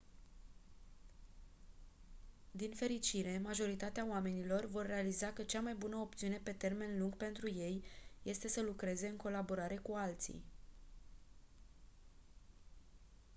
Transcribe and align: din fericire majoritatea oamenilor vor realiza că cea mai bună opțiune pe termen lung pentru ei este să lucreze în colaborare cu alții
din 2.51 2.73
fericire 2.73 3.41
majoritatea 3.43 4.05
oamenilor 4.09 4.65
vor 4.65 4.85
realiza 4.85 5.31
că 5.33 5.43
cea 5.43 5.59
mai 5.61 5.73
bună 5.75 5.95
opțiune 5.97 6.39
pe 6.43 6.51
termen 6.51 6.99
lung 6.99 7.15
pentru 7.17 7.49
ei 7.49 7.83
este 8.21 8.47
să 8.47 8.61
lucreze 8.61 9.07
în 9.07 9.15
colaborare 9.15 9.75
cu 9.77 9.93
alții 9.95 10.43